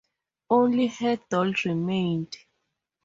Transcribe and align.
Only 0.49 0.87
her 0.87 1.17
doll 1.29 1.53
remained. 1.63 2.35